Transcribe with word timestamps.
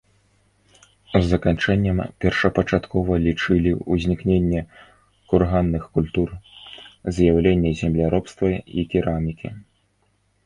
Заканчэннем 1.31 1.97
першапачаткова 2.23 3.17
лічылі 3.25 3.73
ўзнікненне 3.95 4.61
курганных 5.33 5.83
культур, 5.97 6.33
з'яўленне 7.17 7.75
земляробства 7.83 8.49
і 8.81 8.87
керамікі. 8.95 9.49